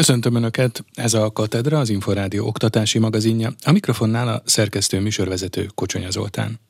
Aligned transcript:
Köszöntöm 0.00 0.34
Önöket, 0.34 0.84
ez 0.94 1.14
a 1.14 1.30
Katedra, 1.32 1.78
az 1.78 1.88
Inforádió 1.88 2.46
oktatási 2.46 2.98
magazinja, 2.98 3.52
a 3.64 3.72
mikrofonnál 3.72 4.28
a 4.28 4.42
szerkesztő 4.44 5.00
műsorvezető 5.00 5.68
Kocsonya 5.74 6.10
Zoltán. 6.10 6.60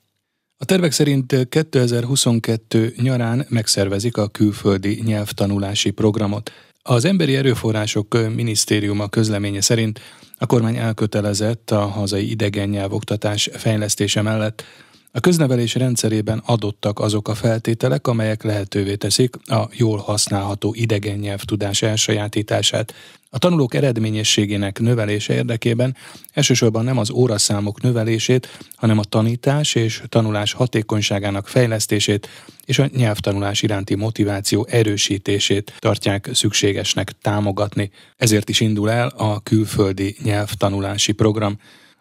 A 0.57 0.65
tervek 0.65 0.93
szerint 0.93 1.49
2022 1.49 2.95
nyarán 2.97 3.47
megszervezik 3.49 4.17
a 4.17 4.29
külföldi 4.29 5.03
nyelvtanulási 5.05 5.91
programot. 5.91 6.53
Az 6.83 7.05
Emberi 7.05 7.37
Erőforrások 7.37 8.35
Minisztériuma 8.35 9.09
közleménye 9.09 9.61
szerint 9.61 10.01
a 10.39 10.47
kormány 10.47 10.77
elkötelezett 10.77 11.71
a 11.71 11.87
hazai 11.87 12.31
idegen 12.31 12.69
nyelvoktatás 12.69 13.51
fejlesztése 13.53 14.23
mellett, 14.23 14.65
a 15.13 15.21
köznevelés 15.21 15.75
rendszerében 15.75 16.43
adottak 16.47 16.99
azok 16.99 17.29
a 17.29 17.35
feltételek, 17.35 18.07
amelyek 18.07 18.43
lehetővé 18.43 18.95
teszik 18.95 19.37
a 19.51 19.69
jól 19.73 19.99
használható 19.99 20.75
idegen 20.77 21.19
nyelvtudás 21.19 21.83
elsajátítását. 21.83 22.95
A 23.33 23.39
tanulók 23.39 23.75
eredményességének 23.75 24.79
növelése 24.79 25.35
érdekében 25.35 25.97
elsősorban 26.33 26.85
nem 26.85 26.99
az 26.99 27.11
óraszámok 27.11 27.83
növelését, 27.83 28.59
hanem 28.75 28.99
a 28.99 29.05
tanítás 29.05 29.75
és 29.75 30.03
tanulás 30.09 30.53
hatékonyságának 30.53 31.49
fejlesztését 31.49 32.29
és 32.65 32.79
a 32.79 32.89
nyelvtanulás 32.97 33.63
iránti 33.63 33.95
motiváció 33.95 34.67
erősítését 34.71 35.73
tartják 35.79 36.29
szükségesnek 36.33 37.13
támogatni. 37.23 37.91
Ezért 38.17 38.49
is 38.49 38.61
indul 38.61 38.91
el 38.91 39.09
a 39.09 39.41
külföldi 39.41 40.17
nyelvtanulási 40.23 41.13
program. 41.13 41.59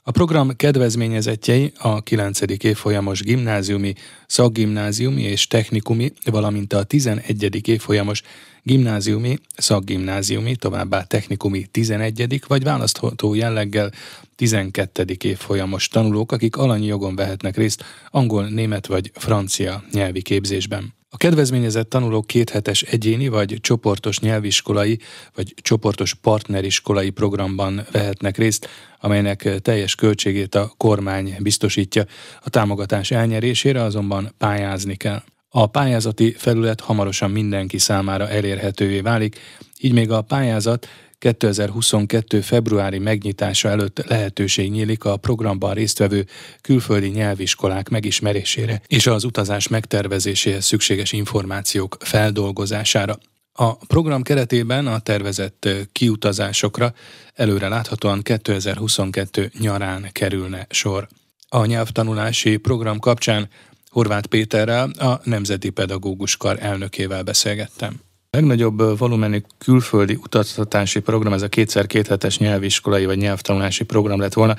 A 0.09 0.11
program 0.11 0.55
kedvezményezettjei 0.55 1.71
a 1.77 2.03
9. 2.03 2.39
évfolyamos 2.63 3.21
gimnáziumi, 3.21 3.93
szakgimnáziumi 4.27 5.21
és 5.21 5.47
technikumi, 5.47 6.13
valamint 6.25 6.73
a 6.73 6.83
11. 6.83 7.67
évfolyamos 7.67 8.21
gimnáziumi, 8.63 9.37
szakgimnáziumi, 9.57 10.55
továbbá 10.55 11.03
technikumi 11.03 11.65
11. 11.71 12.41
vagy 12.47 12.63
választható 12.63 13.33
jelleggel 13.33 13.91
12. 14.35 15.05
évfolyamos 15.23 15.87
tanulók, 15.87 16.31
akik 16.31 16.57
alanyi 16.57 16.85
jogon 16.85 17.15
vehetnek 17.15 17.57
részt 17.57 17.83
angol, 18.11 18.47
német 18.47 18.87
vagy 18.87 19.11
francia 19.13 19.83
nyelvi 19.91 20.21
képzésben. 20.21 20.98
A 21.11 21.17
kedvezményezett 21.17 21.89
tanulók 21.89 22.27
kéthetes 22.27 22.81
egyéni 22.81 23.27
vagy 23.27 23.57
csoportos 23.61 24.19
nyelviskolai 24.19 24.99
vagy 25.35 25.53
csoportos 25.61 26.13
partneriskolai 26.13 27.09
programban 27.09 27.85
vehetnek 27.91 28.37
részt, 28.37 28.69
amelynek 28.99 29.61
teljes 29.61 29.95
költségét 29.95 30.55
a 30.55 30.73
kormány 30.77 31.35
biztosítja. 31.39 32.05
A 32.41 32.49
támogatás 32.49 33.11
elnyerésére 33.11 33.81
azonban 33.81 34.33
pályázni 34.37 34.95
kell. 34.95 35.21
A 35.49 35.67
pályázati 35.67 36.31
felület 36.37 36.81
hamarosan 36.81 37.31
mindenki 37.31 37.77
számára 37.77 38.29
elérhetővé 38.29 39.01
válik, 39.01 39.39
így 39.79 39.93
még 39.93 40.11
a 40.11 40.21
pályázat 40.21 40.87
2022. 41.19 42.41
februári 42.41 42.97
megnyitása 42.97 43.69
előtt 43.69 44.07
lehetőség 44.07 44.71
nyílik 44.71 45.03
a 45.03 45.17
programban 45.17 45.73
résztvevő 45.73 46.25
külföldi 46.61 47.07
nyelviskolák 47.07 47.89
megismerésére 47.89 48.81
és 48.87 49.07
az 49.07 49.23
utazás 49.23 49.67
megtervezéséhez 49.67 50.65
szükséges 50.65 51.11
információk 51.11 51.97
feldolgozására. 51.99 53.17
A 53.53 53.75
program 53.85 54.21
keretében 54.21 54.87
a 54.87 54.99
tervezett 54.99 55.69
kiutazásokra 55.91 56.93
előre 57.33 57.67
láthatóan 57.67 58.21
2022 58.21 59.51
nyarán 59.59 60.09
kerülne 60.11 60.67
sor. 60.69 61.07
A 61.49 61.65
nyelvtanulási 61.65 62.57
program 62.57 62.99
kapcsán 62.99 63.49
Horváth 63.89 64.27
Péterrel, 64.27 64.89
a 64.89 65.19
Nemzeti 65.23 65.69
Pedagógus 65.69 66.37
Kar 66.37 66.57
elnökével 66.59 67.23
beszélgettem. 67.23 68.08
Legnagyobb 68.31 68.97
volumenű 68.97 69.41
külföldi 69.57 70.19
utaztatási 70.23 70.99
program, 70.99 71.33
ez 71.33 71.41
a 71.41 71.47
kétszer 71.47 71.87
két 71.87 72.07
hetes 72.07 72.37
nyelviskolai 72.37 73.05
vagy 73.05 73.17
nyelvtanulási 73.17 73.83
program 73.83 74.19
lett 74.19 74.33
volna. 74.33 74.55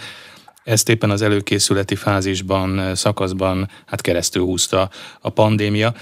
Ezt 0.65 0.89
éppen 0.89 1.11
az 1.11 1.23
előkészületi 1.23 1.95
fázisban, 1.95 2.95
szakaszban 2.95 3.69
hát 3.87 4.01
keresztül 4.01 4.43
húzta 4.43 4.91
a 5.21 5.31
pandémia. 5.31 5.95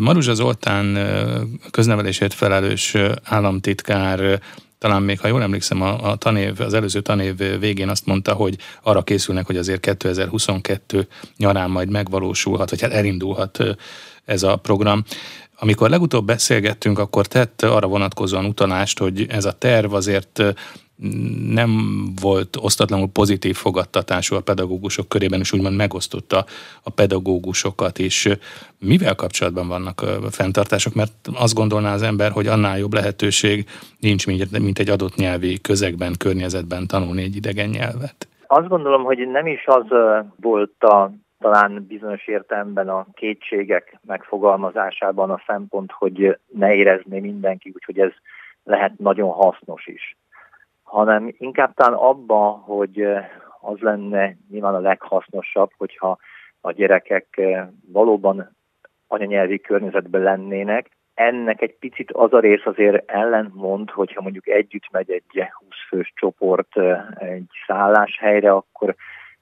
Maruzsa 0.00 0.34
Zoltán 0.34 0.98
köznevelésért 1.70 2.34
felelős 2.34 2.96
államtitkár 3.24 4.40
talán 4.78 5.02
még, 5.02 5.20
ha 5.20 5.28
jól 5.28 5.42
emlékszem, 5.42 5.82
a, 5.82 6.10
a 6.10 6.16
tanév, 6.16 6.60
az 6.60 6.74
előző 6.74 7.00
tanév 7.00 7.36
végén 7.60 7.88
azt 7.88 8.06
mondta, 8.06 8.32
hogy 8.32 8.56
arra 8.82 9.02
készülnek, 9.02 9.46
hogy 9.46 9.56
azért 9.56 9.80
2022 9.80 11.08
nyarán 11.36 11.70
majd 11.70 11.90
megvalósulhat, 11.90 12.70
vagy 12.70 12.80
hát 12.80 12.92
elindulhat 12.92 13.64
ez 14.28 14.42
a 14.42 14.56
program. 14.56 15.02
Amikor 15.60 15.90
legutóbb 15.90 16.24
beszélgettünk, 16.24 16.98
akkor 16.98 17.26
tett 17.26 17.62
arra 17.62 17.86
vonatkozóan 17.86 18.44
utalást, 18.44 18.98
hogy 18.98 19.26
ez 19.28 19.44
a 19.44 19.52
terv 19.52 19.94
azért 19.94 20.42
nem 21.48 21.70
volt 22.22 22.56
osztatlanul 22.60 23.08
pozitív 23.08 23.56
fogadtatású 23.56 24.36
a 24.36 24.40
pedagógusok 24.40 25.08
körében, 25.08 25.40
és 25.40 25.52
úgymond 25.52 25.76
megosztotta 25.76 26.44
a 26.82 26.90
pedagógusokat 26.90 27.98
is. 27.98 28.28
Mivel 28.78 29.14
kapcsolatban 29.14 29.68
vannak 29.68 30.04
fenntartások? 30.30 30.94
Mert 30.94 31.12
azt 31.34 31.54
gondolná 31.54 31.92
az 31.92 32.02
ember, 32.02 32.30
hogy 32.30 32.46
annál 32.46 32.78
jobb 32.78 32.94
lehetőség 32.94 33.68
nincs, 33.98 34.26
mint 34.50 34.78
egy 34.78 34.88
adott 34.88 35.14
nyelvi 35.14 35.60
közegben, 35.60 36.14
környezetben 36.18 36.86
tanulni 36.86 37.22
egy 37.22 37.36
idegen 37.36 37.68
nyelvet. 37.68 38.28
Azt 38.46 38.68
gondolom, 38.68 39.02
hogy 39.02 39.18
nem 39.32 39.46
is 39.46 39.64
az 39.66 39.86
volt 40.40 40.82
a 40.82 41.12
talán 41.38 41.86
bizonyos 41.86 42.26
értelemben 42.26 42.88
a 42.88 43.06
kétségek 43.12 43.98
megfogalmazásában 44.06 45.30
a 45.30 45.42
szempont, 45.46 45.92
hogy 45.92 46.38
ne 46.46 46.74
érezné 46.74 47.18
mindenki, 47.20 47.72
úgyhogy 47.74 47.98
ez 47.98 48.12
lehet 48.64 48.98
nagyon 48.98 49.30
hasznos 49.30 49.86
is. 49.86 50.16
Hanem 50.82 51.34
inkább 51.38 51.74
talán 51.74 51.98
abban, 51.98 52.58
hogy 52.58 53.02
az 53.60 53.78
lenne 53.78 54.36
nyilván 54.50 54.74
a 54.74 54.80
leghasznosabb, 54.80 55.70
hogyha 55.76 56.18
a 56.60 56.72
gyerekek 56.72 57.40
valóban 57.92 58.56
anyanyelvi 59.06 59.60
környezetben 59.60 60.20
lennének. 60.20 60.90
Ennek 61.14 61.62
egy 61.62 61.74
picit 61.78 62.12
az 62.12 62.32
a 62.32 62.40
rész 62.40 62.66
azért 62.66 63.10
ellentmond, 63.10 63.90
hogyha 63.90 64.22
mondjuk 64.22 64.48
együtt 64.48 64.90
megy 64.90 65.10
egy 65.10 65.48
20 65.58 65.68
fős 65.88 66.12
csoport 66.14 66.76
egy 67.18 67.50
szálláshelyre, 67.66 68.52
akkor 68.52 68.94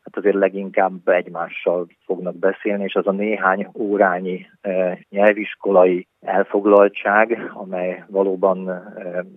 hát 0.06 0.16
azért 0.16 0.36
leginkább 0.36 1.08
egymással 1.08 1.86
fognak 2.04 2.36
beszélni, 2.36 2.84
és 2.84 2.94
az 2.94 3.06
a 3.06 3.12
néhány 3.12 3.70
órányi 3.74 4.46
e, 4.60 4.98
nyelviskolai 5.10 6.06
elfoglaltság, 6.20 7.50
amely 7.52 8.04
valóban 8.08 8.68
e, 8.68 8.82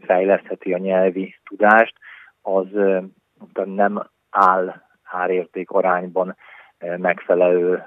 fejlesztheti 0.02 0.74
a 0.74 0.78
nyelvi 0.78 1.36
tudást, 1.44 1.94
az 2.42 2.76
e, 2.76 3.04
nem 3.64 4.04
áll 4.30 4.82
árérték 5.04 5.70
arányban 5.70 6.36
megfelelő 6.98 7.84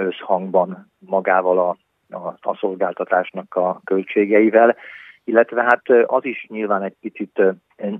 összhangban 0.00 0.92
magával 0.98 1.58
a, 1.58 1.76
a, 2.16 2.28
a 2.40 2.56
szolgáltatásnak 2.60 3.54
a 3.54 3.80
költségeivel, 3.84 4.76
illetve 5.24 5.62
hát 5.62 5.82
az 6.06 6.24
is 6.24 6.46
nyilván 6.48 6.82
egy 6.82 6.96
picit 7.00 7.42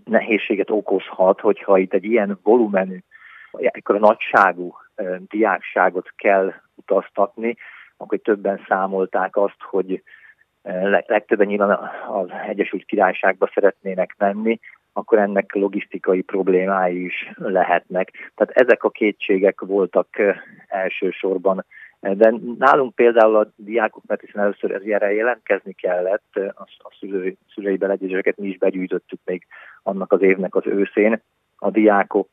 nehézséget 0.04 0.70
okozhat, 0.70 1.40
hogyha 1.40 1.78
itt 1.78 1.92
egy 1.92 2.04
ilyen 2.04 2.38
volumenű 2.42 2.98
ekkor 3.58 3.94
a 3.94 3.98
nagyságú 3.98 4.74
diákságot 5.28 6.12
kell 6.16 6.52
utaztatni, 6.74 7.56
akkor 7.96 8.18
többen 8.18 8.64
számolták 8.68 9.36
azt, 9.36 9.60
hogy 9.60 10.02
legtöbben 11.06 11.46
nyilván 11.46 11.78
az 12.08 12.28
Egyesült 12.48 12.84
Királyságba 12.84 13.50
szeretnének 13.54 14.14
menni, 14.18 14.60
akkor 14.92 15.18
ennek 15.18 15.54
logisztikai 15.54 16.22
problémái 16.22 17.04
is 17.04 17.32
lehetnek. 17.36 18.32
Tehát 18.34 18.56
ezek 18.56 18.84
a 18.84 18.90
kétségek 18.90 19.60
voltak 19.60 20.08
elsősorban. 20.66 21.64
De 22.00 22.34
nálunk 22.58 22.94
például 22.94 23.36
a 23.36 23.52
diákoknak, 23.56 24.20
hiszen 24.20 24.42
először 24.42 24.70
ez 24.70 24.84
ilyenre 24.84 25.12
jelentkezni 25.12 25.72
kellett, 25.72 26.36
a, 26.78 26.94
szülői, 26.98 27.36
szülői 27.54 27.76
beleegyezéseket 27.76 28.36
mi 28.36 28.48
is 28.48 28.58
begyűjtöttük 28.58 29.20
még 29.24 29.46
annak 29.82 30.12
az 30.12 30.22
évnek 30.22 30.54
az 30.54 30.66
őszén, 30.66 31.22
a 31.58 31.70
diákok 31.70 32.28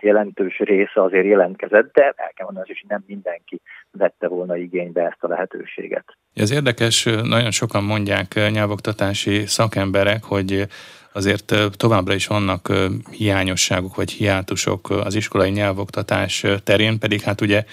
jelentős 0.00 0.58
része 0.58 1.02
azért 1.02 1.26
jelentkezett, 1.26 1.92
de 1.92 2.02
el 2.02 2.32
kell 2.34 2.46
mondani, 2.46 2.66
hogy 2.66 2.84
nem 2.88 3.04
mindenki 3.06 3.60
vette 3.90 4.28
volna 4.28 4.56
igénybe 4.56 5.02
ezt 5.02 5.22
a 5.22 5.28
lehetőséget. 5.28 6.04
Ez 6.34 6.52
érdekes, 6.52 7.04
nagyon 7.04 7.50
sokan 7.50 7.84
mondják 7.84 8.34
nyelvoktatási 8.34 9.46
szakemberek, 9.46 10.24
hogy 10.24 10.66
azért 11.12 11.54
továbbra 11.76 12.14
is 12.14 12.26
vannak 12.26 12.72
hiányosságok 13.10 13.96
vagy 13.96 14.10
hiátusok 14.10 14.90
az 14.90 15.14
iskolai 15.14 15.50
nyelvoktatás 15.50 16.44
terén, 16.64 16.98
pedig 16.98 17.20
hát 17.20 17.40
ugye 17.40 17.64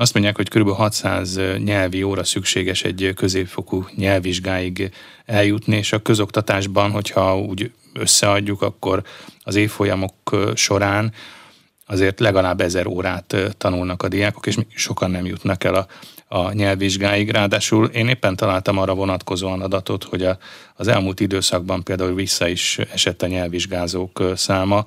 azt 0.00 0.14
mondják, 0.14 0.36
hogy 0.36 0.48
kb. 0.48 0.68
600 0.68 1.40
nyelvi 1.64 2.02
óra 2.02 2.24
szükséges 2.24 2.82
egy 2.82 3.12
középfokú 3.16 3.86
nyelvvizsgáig 3.94 4.90
eljutni, 5.26 5.76
és 5.76 5.92
a 5.92 6.02
közoktatásban, 6.02 6.90
hogyha 6.90 7.38
úgy 7.38 7.70
összeadjuk, 7.92 8.62
akkor 8.62 9.02
az 9.42 9.54
évfolyamok 9.54 10.14
során 10.54 11.12
azért 11.86 12.20
legalább 12.20 12.60
ezer 12.60 12.86
órát 12.86 13.36
tanulnak 13.58 14.02
a 14.02 14.08
diákok, 14.08 14.46
és 14.46 14.56
sokan 14.74 15.10
nem 15.10 15.26
jutnak 15.26 15.64
el 15.64 15.74
a, 15.74 15.86
a 16.36 16.52
nyelvvizsgáig. 16.52 17.30
Ráadásul 17.30 17.86
én 17.86 18.08
éppen 18.08 18.36
találtam 18.36 18.78
arra 18.78 18.94
vonatkozóan 18.94 19.60
adatot, 19.60 20.04
hogy 20.04 20.22
a, 20.22 20.38
az 20.74 20.88
elmúlt 20.88 21.20
időszakban 21.20 21.82
például 21.82 22.14
vissza 22.14 22.48
is 22.48 22.78
esett 22.78 23.22
a 23.22 23.26
nyelvvizsgázók 23.26 24.22
száma. 24.34 24.84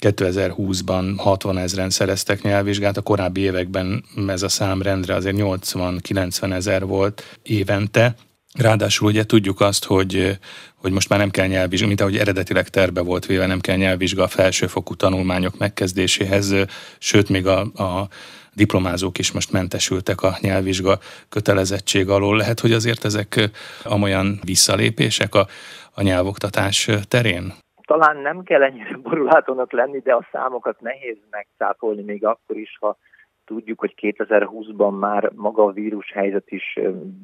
2020-ban 0.00 1.14
60 1.16 1.58
ezeren 1.58 1.90
szereztek 1.90 2.42
nyelvvizsgát, 2.42 2.96
a 2.96 3.02
korábbi 3.02 3.40
években 3.40 4.04
ez 4.26 4.42
a 4.42 4.48
szám 4.48 4.82
rendre 4.82 5.14
azért 5.14 5.36
80-90 5.38 6.52
ezer 6.52 6.86
volt 6.86 7.38
évente. 7.42 8.14
Ráadásul 8.52 9.08
ugye 9.08 9.24
tudjuk 9.24 9.60
azt, 9.60 9.84
hogy, 9.84 10.38
hogy 10.74 10.92
most 10.92 11.08
már 11.08 11.18
nem 11.18 11.30
kell 11.30 11.46
nyelvvizsga, 11.46 11.86
mint 11.86 12.00
ahogy 12.00 12.16
eredetileg 12.16 12.68
terve 12.68 13.00
volt 13.00 13.26
véve, 13.26 13.46
nem 13.46 13.60
kell 13.60 13.76
nyelvvizsga 13.76 14.22
a 14.22 14.28
felsőfokú 14.28 14.94
tanulmányok 14.94 15.58
megkezdéséhez, 15.58 16.54
sőt 16.98 17.28
még 17.28 17.46
a, 17.46 17.60
a 17.60 18.08
diplomázók 18.54 19.18
is 19.18 19.32
most 19.32 19.52
mentesültek 19.52 20.22
a 20.22 20.38
nyelvvizsga 20.40 20.98
kötelezettség 21.28 22.08
alól. 22.08 22.36
Lehet, 22.36 22.60
hogy 22.60 22.72
azért 22.72 23.04
ezek 23.04 23.50
amolyan 23.82 24.40
visszalépések 24.44 25.34
a, 25.34 25.48
a 25.94 26.02
nyelvoktatás 26.02 26.88
terén? 27.08 27.54
Talán 27.86 28.16
nem 28.16 28.42
kell 28.42 28.62
ennyire 28.62 28.96
borulátónak 29.08 29.72
lenni, 29.72 29.98
de 29.98 30.14
a 30.14 30.28
számokat 30.32 30.80
nehéz 30.80 31.16
megcápolni 31.30 32.02
még 32.02 32.24
akkor 32.24 32.56
is, 32.56 32.76
ha 32.80 32.96
tudjuk, 33.44 33.78
hogy 33.78 33.94
2020-ban 34.02 34.98
már 34.98 35.30
maga 35.34 35.64
a 35.64 35.72
vírus 35.72 36.12
helyzet 36.12 36.50
is 36.50 36.78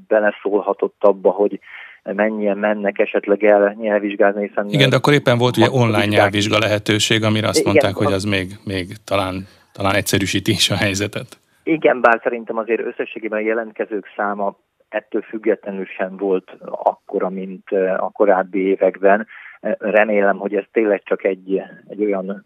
beleszólhatott 0.09 0.97
abba, 0.99 1.31
hogy 1.31 1.61
mennyien 2.03 2.59
mennek 2.59 2.99
esetleg 2.99 3.45
el 3.45 3.77
nyelvvizsgázni, 3.79 4.47
hiszen... 4.47 4.69
Igen, 4.69 4.91
de 4.91 4.97
akkor 4.97 5.13
éppen 5.13 5.39
volt 5.39 5.57
ugye 5.57 5.71
online 5.71 6.07
nyelvvizsga 6.07 6.59
lehetőség, 6.59 7.25
amire 7.25 7.49
azt 7.49 7.59
igen, 7.59 7.73
mondták, 7.73 7.95
hogy 7.95 8.13
az 8.13 8.25
még, 8.25 8.53
még 8.65 8.87
talán, 9.05 9.47
talán 9.73 9.95
egyszerűsíti 9.95 10.51
is 10.51 10.71
a 10.71 10.77
helyzetet. 10.77 11.41
Igen, 11.63 12.01
bár 12.01 12.21
szerintem 12.23 12.57
azért 12.57 12.81
összességében 12.81 13.39
a 13.39 13.47
jelentkezők 13.47 14.07
száma 14.17 14.57
ettől 14.89 15.23
függetlenül 15.23 15.87
sem 15.87 16.17
volt 16.17 16.51
akkora, 16.71 17.29
mint 17.29 17.71
a 17.97 18.11
korábbi 18.13 18.59
években. 18.59 19.27
Remélem, 19.79 20.37
hogy 20.37 20.55
ez 20.55 20.65
tényleg 20.73 21.03
csak 21.03 21.25
egy, 21.25 21.63
egy 21.89 22.05
olyan 22.05 22.45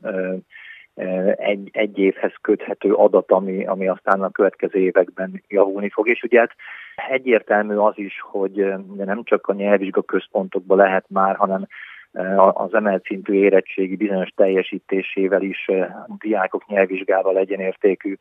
egy, 1.36 1.68
egy 1.72 1.98
évhez 1.98 2.32
köthető 2.40 2.92
adat, 2.92 3.30
ami, 3.30 3.66
ami 3.66 3.88
aztán 3.88 4.22
a 4.22 4.30
következő 4.30 4.78
években 4.78 5.42
javulni 5.48 5.90
fog. 5.90 6.08
És 6.08 6.22
ugye 6.22 6.38
hát 6.38 6.52
egyértelmű 7.08 7.74
az 7.74 7.98
is, 7.98 8.20
hogy 8.20 8.74
nem 8.96 9.22
csak 9.24 9.46
a 9.46 9.52
nyelvvizsga 9.52 10.02
központokban 10.02 10.76
lehet 10.76 11.04
már, 11.08 11.36
hanem 11.36 11.66
az 12.52 12.74
emelt 12.74 13.04
szintű 13.04 13.34
érettségi 13.34 13.96
bizonyos 13.96 14.28
teljesítésével 14.28 15.42
is 15.42 15.70
diákok 16.18 16.66
nyelvvizsgával 16.66 17.38
egyenértékű 17.38 18.14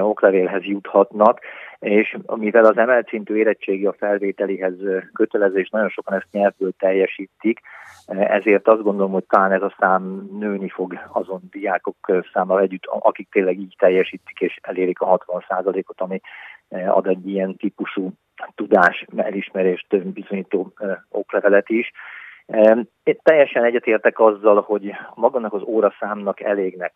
oklevélhez 0.00 0.62
juthatnak, 0.62 1.40
és 1.78 2.16
mivel 2.26 2.64
az 2.64 2.78
emelt 2.78 3.08
szintű 3.08 3.34
érettségi 3.34 3.86
a 3.86 3.92
felvételihez 3.98 4.74
kötelező, 5.12 5.58
és 5.58 5.68
nagyon 5.68 5.88
sokan 5.88 6.14
ezt 6.14 6.32
nyelvből 6.32 6.72
teljesítik, 6.78 7.60
ezért 8.06 8.68
azt 8.68 8.82
gondolom, 8.82 9.12
hogy 9.12 9.24
talán 9.28 9.52
ez 9.52 9.62
a 9.62 9.74
szám 9.78 10.28
nőni 10.38 10.68
fog 10.68 10.98
azon 11.12 11.40
diákok 11.50 11.96
számára 12.32 12.60
együtt, 12.60 12.86
akik 12.86 13.28
tényleg 13.30 13.58
így 13.58 13.74
teljesítik 13.78 14.40
és 14.40 14.58
elérik 14.62 15.00
a 15.00 15.18
60%-ot, 15.18 16.00
ami 16.00 16.20
ad 16.86 17.06
egy 17.06 17.28
ilyen 17.28 17.56
típusú 17.56 18.12
tudás 18.54 19.06
elismerést 19.16 20.12
bizonyító 20.12 20.72
oklevelet 21.08 21.68
is. 21.68 21.90
Én 23.02 23.18
teljesen 23.22 23.64
egyetértek 23.64 24.18
azzal, 24.18 24.60
hogy 24.60 24.92
magának 25.14 25.52
az 25.52 25.62
óraszámnak 25.62 26.40
elégnek 26.40 26.92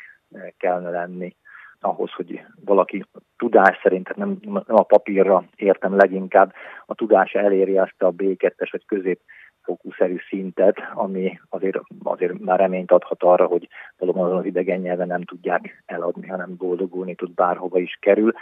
kellene 0.59 0.91
lenni 0.91 1.37
ahhoz, 1.85 2.13
hogy 2.13 2.45
valaki 2.65 3.05
tudás 3.37 3.79
szerint, 3.83 4.05
tehát 4.05 4.19
nem, 4.19 4.39
nem 4.67 4.77
a 4.77 4.83
papírra 4.83 5.45
értem 5.57 5.97
leginkább, 5.97 6.53
a 6.87 6.95
tudás 6.95 7.33
eléri 7.33 7.79
azt 7.79 8.03
a 8.03 8.13
B2-es 8.13 8.69
vagy 8.71 8.85
középfokúszerű 8.87 10.17
szintet, 10.29 10.77
ami 10.95 11.41
azért, 11.49 11.81
azért 12.03 12.39
már 12.39 12.59
reményt 12.59 12.93
adhat 12.93 13.23
arra, 13.23 13.47
hogy 13.47 13.69
valóban 13.99 14.25
azon 14.25 14.39
az 14.39 14.45
idegen 14.45 14.81
nyelven 14.81 15.07
nem 15.07 15.23
tudják 15.23 15.83
eladni, 15.87 16.27
hanem 16.27 16.57
boldogulni 16.57 17.15
tud 17.15 17.35
bárhova 17.35 17.79
is 17.79 17.99
kerül. 18.01 18.33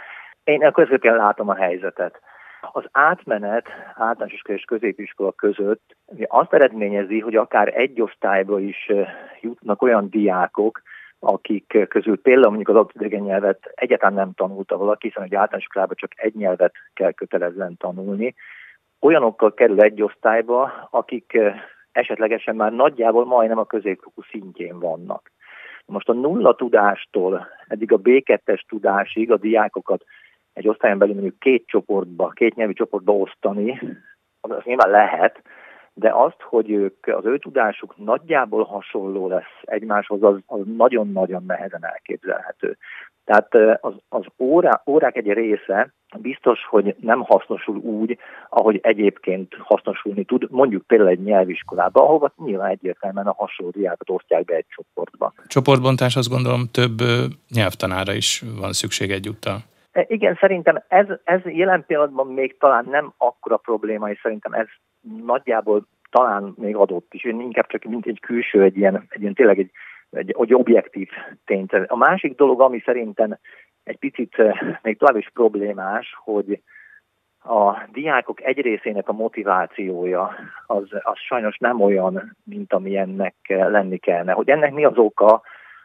Én 0.43 0.71
közöken 0.71 1.15
látom 1.15 1.49
a 1.49 1.55
helyzetet. 1.55 2.21
Az 2.71 2.83
átmenet 2.91 3.67
általános 3.95 4.33
iskola 4.33 4.57
és 4.57 4.63
középiskola 4.63 5.31
között 5.31 5.95
azt 6.27 6.53
eredményezi, 6.53 7.19
hogy 7.19 7.35
akár 7.35 7.77
egy 7.77 8.01
osztályba 8.01 8.59
is 8.59 8.91
jutnak 9.41 9.81
olyan 9.81 10.09
diákok, 10.09 10.81
akik 11.23 11.77
közül 11.89 12.21
például 12.21 12.53
mondjuk 12.53 12.69
az 12.69 12.75
adott 12.75 13.09
nyelvet 13.09 13.71
egyáltalán 13.75 14.13
nem 14.13 14.33
tanulta 14.33 14.77
valaki, 14.77 15.07
hiszen 15.07 15.23
egy 15.23 15.35
általános 15.35 15.65
iskolában 15.65 15.95
csak 15.99 16.11
egy 16.15 16.35
nyelvet 16.35 16.73
kell 16.93 17.11
kötelezően 17.11 17.77
tanulni, 17.77 18.35
olyanokkal 19.01 19.53
kerül 19.53 19.81
egy 19.81 20.01
osztályba, 20.01 20.87
akik 20.91 21.39
esetlegesen 21.91 22.55
már 22.55 22.71
nagyjából 22.71 23.25
majdnem 23.25 23.57
a 23.57 23.65
középfokú 23.65 24.21
szintjén 24.29 24.79
vannak. 24.79 25.31
Most 25.85 26.09
a 26.09 26.13
nulla 26.13 26.55
tudástól 26.55 27.47
eddig 27.67 27.91
a 27.91 28.01
B2-es 28.01 28.61
tudásig 28.67 29.31
a 29.31 29.37
diákokat 29.37 30.03
egy 30.53 30.67
osztályon 30.67 30.97
belül 30.97 31.13
mondjuk 31.13 31.39
két 31.39 31.67
csoportba, 31.67 32.29
két 32.29 32.55
nyelvi 32.55 32.73
csoportba 32.73 33.13
osztani, 33.13 33.79
az 34.41 34.63
nyilván 34.63 34.89
lehet, 34.89 35.41
de 35.93 36.11
azt, 36.13 36.41
hogy 36.41 36.71
ők, 36.71 37.07
az 37.07 37.25
ő 37.25 37.37
tudásuk 37.37 37.97
nagyjából 37.97 38.63
hasonló 38.63 39.27
lesz 39.27 39.61
egymáshoz, 39.61 40.23
az, 40.23 40.35
az 40.45 40.59
nagyon-nagyon 40.77 41.43
nehezen 41.47 41.85
elképzelhető. 41.85 42.77
Tehát 43.25 43.55
az, 43.81 43.93
az 44.09 44.25
órá, 44.39 44.81
órák 44.85 45.15
egy 45.15 45.31
része 45.31 45.93
biztos, 46.17 46.65
hogy 46.69 46.95
nem 46.99 47.21
hasznosul 47.21 47.75
úgy, 47.75 48.17
ahogy 48.49 48.79
egyébként 48.81 49.55
hasznosulni 49.59 50.23
tud, 50.23 50.47
mondjuk 50.51 50.83
például 50.87 51.09
egy 51.09 51.23
nyelviskolába, 51.23 52.01
ahova 52.01 52.33
nyilván 52.37 52.69
egyértelműen 52.69 53.27
a 53.27 53.35
hasonló 53.37 53.71
diákat 53.71 54.09
osztják 54.09 54.45
be 54.45 54.55
egy 54.55 54.65
csoportba. 54.69 55.33
Csoportbontás 55.47 56.15
azt 56.15 56.29
gondolom 56.29 56.61
több 56.71 56.97
nyelvtanára 57.49 58.13
is 58.13 58.43
van 58.59 58.71
szükség 58.71 59.11
egyúttal. 59.11 59.57
E, 59.91 60.05
igen, 60.07 60.37
szerintem 60.39 60.83
ez, 60.87 61.05
ez 61.23 61.41
jelen 61.43 61.83
pillanatban 61.87 62.27
még 62.27 62.57
talán 62.57 62.85
nem 62.89 63.13
akkora 63.17 63.57
probléma, 63.57 64.09
és 64.09 64.19
szerintem 64.21 64.53
ez 64.53 64.67
nagyjából 65.25 65.87
talán 66.09 66.53
még 66.57 66.75
adott 66.75 67.13
is, 67.13 67.23
inkább 67.23 67.67
csak 67.67 67.83
mint 67.83 68.05
egy 68.05 68.19
külső, 68.19 68.61
egy 68.61 68.77
ilyen, 68.77 69.05
egy 69.09 69.21
ilyen 69.21 69.33
tényleg 69.33 69.59
egy, 69.59 69.71
egy, 70.09 70.35
egy 70.39 70.53
objektív 70.53 71.09
tényt. 71.45 71.73
A 71.73 71.95
másik 71.95 72.35
dolog, 72.35 72.61
ami 72.61 72.81
szerintem 72.85 73.37
egy 73.83 73.97
picit 73.97 74.39
eh, 74.39 74.77
még 74.81 74.97
tovább 74.97 75.17
is 75.17 75.29
problémás, 75.33 76.15
hogy 76.23 76.61
a 77.45 77.87
diákok 77.91 78.43
egy 78.43 78.61
részének 78.61 79.09
a 79.09 79.13
motivációja 79.13 80.35
az, 80.67 80.83
az 81.01 81.17
sajnos 81.17 81.57
nem 81.57 81.81
olyan, 81.81 82.37
mint 82.43 82.73
amilyennek 82.73 83.35
lenni 83.47 83.97
kellene. 83.97 84.31
Hogy 84.31 84.49
ennek 84.49 84.73
mi 84.73 84.85
az 84.85 84.97
oka, 84.97 85.41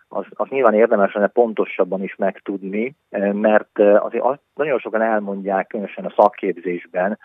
az, 0.09 0.25
az 0.31 0.49
nyilván 0.49 0.75
érdemes 0.75 1.13
lenne 1.13 1.27
pontosabban 1.27 2.03
is 2.03 2.17
megtudni, 2.17 2.94
eh, 3.10 3.32
mert 3.32 3.79
eh, 3.79 4.05
azért 4.05 4.25
nagyon 4.55 4.79
sokan 4.79 5.03
elmondják, 5.03 5.67
különösen 5.67 6.05
a 6.05 6.15
szakképzésben, 6.17 7.19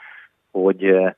hogy 0.52 1.14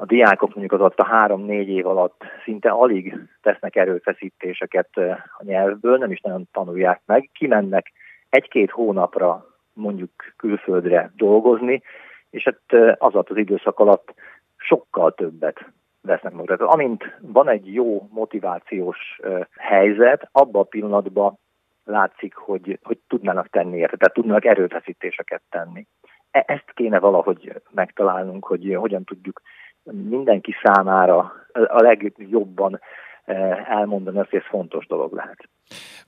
a 0.00 0.06
diákok 0.06 0.54
mondjuk 0.54 0.72
az 0.72 0.80
ott 0.80 0.98
a 0.98 1.04
három-négy 1.04 1.68
év 1.68 1.86
alatt 1.86 2.24
szinte 2.44 2.68
alig 2.68 3.18
tesznek 3.42 3.76
erőfeszítéseket 3.76 4.96
a 5.38 5.42
nyelvből, 5.42 5.98
nem 5.98 6.10
is 6.10 6.20
nagyon 6.20 6.48
tanulják 6.52 7.00
meg, 7.06 7.30
kimennek 7.32 7.92
egy-két 8.28 8.70
hónapra 8.70 9.46
mondjuk 9.72 10.10
külföldre 10.36 11.12
dolgozni, 11.16 11.82
és 12.30 12.44
hát 12.44 12.96
az 12.98 13.12
alatt 13.12 13.30
az 13.30 13.36
időszak 13.36 13.78
alatt 13.78 14.14
sokkal 14.56 15.14
többet 15.14 15.64
vesznek 16.02 16.32
magukra. 16.32 16.68
Amint 16.68 17.16
van 17.20 17.48
egy 17.48 17.74
jó 17.74 18.08
motivációs 18.12 19.20
helyzet, 19.56 20.28
abban 20.32 20.62
a 20.62 20.64
pillanatban 20.64 21.38
látszik, 21.84 22.34
hogy, 22.34 22.78
hogy 22.82 22.98
tudnának 23.08 23.48
tenni 23.48 23.76
érte, 23.76 23.96
tehát 23.96 24.14
tudnának 24.14 24.44
erőfeszítéseket 24.44 25.42
tenni. 25.50 25.86
E, 26.30 26.44
ezt 26.46 26.70
kéne 26.74 26.98
valahogy 26.98 27.52
megtalálnunk, 27.70 28.46
hogy 28.46 28.74
hogyan 28.74 29.04
tudjuk 29.04 29.40
mindenki 29.82 30.54
számára 30.62 31.32
a 31.52 31.80
legjobban 31.80 32.80
eh, 33.24 33.70
elmondani 33.70 34.18
azt, 34.18 34.30
hogy 34.30 34.38
ez 34.38 34.50
fontos 34.50 34.86
dolog 34.86 35.12
lehet. 35.12 35.48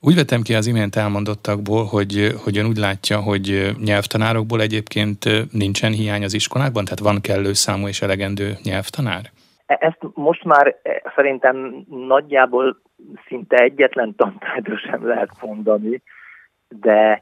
Úgy 0.01 0.15
vettem 0.15 0.43
ki 0.43 0.55
az 0.55 0.67
imént 0.67 0.97
elmondottakból, 0.97 1.85
hogy, 1.85 2.29
hogy 2.45 2.59
ön 2.59 2.67
úgy 2.67 2.77
látja, 2.77 3.21
hogy 3.21 3.71
nyelvtanárokból 3.85 4.61
egyébként 4.61 5.25
nincsen 5.53 5.93
hiány 5.93 6.25
az 6.25 6.35
iskolákban, 6.35 6.85
tehát 6.85 6.99
van 6.99 7.21
kellő 7.21 7.53
számú 7.53 7.87
és 7.87 8.03
elegendő 8.03 8.53
nyelvtanár? 8.63 9.23
E, 9.67 9.77
ezt 9.81 9.99
most 10.15 10.45
már 10.45 10.67
eh, 10.83 10.97
szerintem 11.15 11.85
nagyjából 11.89 12.83
szinte 13.27 13.57
egyetlen 13.57 14.15
tantárgyra 14.17 14.79
sem 14.79 15.07
lehet 15.07 15.31
mondani, 15.41 16.03
de 16.69 17.21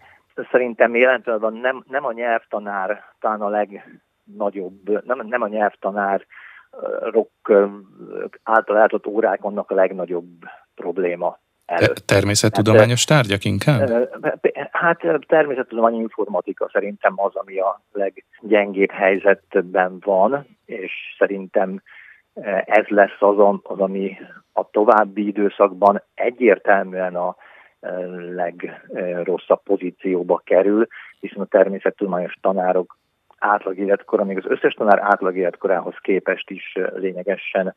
szerintem 0.50 0.94
jelen 0.94 1.22
nem, 1.62 1.84
nem 1.88 2.04
a 2.04 2.12
nyelvtanár 2.12 3.02
talán 3.20 3.40
a 3.40 3.48
legnagyobb, 4.30 5.04
nem, 5.04 5.26
nem 5.26 5.42
a 5.42 5.48
nyelvtanár 5.48 6.26
rock 7.10 7.52
által 8.42 8.78
eltott 8.78 9.06
órák 9.06 9.40
vannak 9.40 9.70
a 9.70 9.74
legnagyobb 9.74 10.30
probléma. 10.74 11.38
előtt. 11.64 11.96
Természettudományos 12.06 13.04
hát, 13.06 13.16
tárgyak 13.16 13.44
inkább? 13.44 14.08
Hát 14.70 15.00
természettudományi 15.26 15.98
informatika 15.98 16.68
szerintem 16.72 17.12
az, 17.16 17.34
ami 17.34 17.58
a 17.58 17.80
leggyengébb 17.92 18.90
helyzetben 18.90 19.98
van, 20.04 20.46
és 20.64 20.92
szerintem 21.18 21.82
ez 22.64 22.86
lesz 22.86 23.18
az, 23.18 23.38
az 23.62 23.78
ami 23.78 24.16
a 24.52 24.70
további 24.70 25.26
időszakban 25.26 26.02
egyértelműen 26.14 27.16
a 27.16 27.36
legrosszabb 28.34 29.62
pozícióba 29.62 30.40
kerül, 30.44 30.86
hiszen 31.20 31.40
a 31.40 31.44
természettudományos 31.44 32.38
tanárok 32.40 32.98
átlag 33.40 33.78
életkora, 33.78 34.24
még 34.24 34.36
az 34.36 34.44
összes 34.48 34.74
tanár 34.74 34.98
átlag 35.02 35.36
életkorához 35.36 35.94
képest 36.02 36.50
is 36.50 36.76
lényegesen 36.94 37.74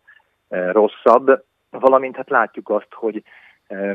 rosszabb, 0.50 1.43
valamint 1.70 2.15
hát 2.15 2.29
látjuk 2.29 2.70
azt, 2.70 2.93
hogy 2.93 3.24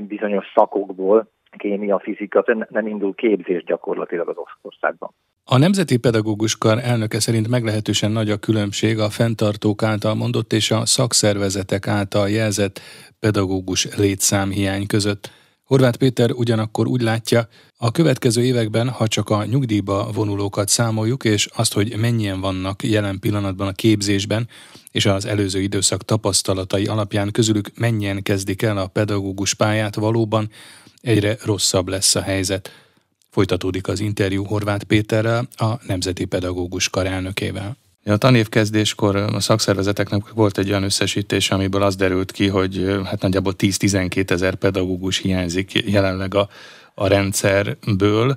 bizonyos 0.01 0.47
szakokból 0.55 1.31
kémia, 1.57 1.99
fizika, 1.99 2.45
nem 2.69 2.87
indul 2.87 3.15
képzés 3.15 3.65
gyakorlatilag 3.65 4.29
az 4.29 4.37
országban. 4.63 5.11
A 5.45 5.59
Nemzeti 5.59 5.99
Pedagógus 5.99 6.59
Kar 6.59 6.79
elnöke 6.83 7.21
szerint 7.21 7.49
meglehetősen 7.49 8.11
nagy 8.11 8.31
a 8.31 8.37
különbség 8.37 8.99
a 8.99 9.11
fenntartók 9.11 9.83
által 9.83 10.15
mondott 10.15 10.53
és 10.53 10.71
a 10.71 10.87
szakszervezetek 10.87 11.87
által 11.87 12.29
jelzett 12.29 12.81
pedagógus 13.21 13.97
létszámhiány 13.97 14.87
között. 14.87 15.31
Horváth 15.69 15.99
Péter 15.99 16.33
ugyanakkor 16.33 16.87
úgy 16.87 17.01
látja, 17.01 17.49
a 17.77 17.91
következő 17.91 18.45
években, 18.45 18.89
ha 18.89 19.09
csak 19.09 19.31
a 19.31 19.45
nyugdíjba 19.45 20.11
vonulókat 20.13 20.69
számoljuk, 20.69 21.25
és 21.25 21.47
azt, 21.47 21.73
hogy 21.73 21.97
mennyien 21.97 22.41
vannak 22.41 22.83
jelen 22.83 23.19
pillanatban 23.19 23.67
a 23.67 23.73
képzésben, 23.73 24.49
és 24.91 25.07
az 25.07 25.25
előző 25.25 25.61
időszak 25.61 26.05
tapasztalatai 26.05 26.87
alapján 26.87 27.31
közülük 27.31 27.71
mennyien 27.79 28.23
kezdik 28.23 28.63
el 28.63 28.79
a 28.79 28.87
pedagógus 28.87 29.55
pályát, 29.55 29.95
valóban 29.95 30.51
egyre 31.01 31.37
rosszabb 31.45 31.89
lesz 31.89 32.15
a 32.15 32.23
helyzet. 32.23 32.71
Folytatódik 33.31 33.89
az 33.89 34.01
interjú 34.01 34.45
Horváth 34.45 34.85
Péterrel, 34.85 35.49
a 35.57 35.75
Nemzeti 35.87 36.25
Pedagógus 36.25 36.89
Kar 36.89 37.07
elnökével. 37.07 37.77
A 38.09 38.17
tanévkezdéskor 38.17 39.17
a 39.17 39.41
szakszervezeteknek 39.41 40.23
volt 40.35 40.59
egy 40.59 40.71
olyan 40.71 40.83
összesítés, 40.83 41.51
amiből 41.51 41.83
az 41.83 41.97
derült 41.97 42.33
ki, 42.33 42.49
hogy 42.49 43.01
hát 43.05 43.23
nagyjából 43.23 43.53
10-12 43.59 44.31
ezer 44.31 44.55
pedagógus 44.55 45.19
hiányzik 45.19 45.91
jelenleg 45.91 46.35
a, 46.35 46.49
a 46.95 47.09
rendszerből. 47.09 48.37